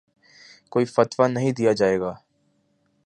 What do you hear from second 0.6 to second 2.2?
کوئی فتویٰ نہیں دیا جائے گا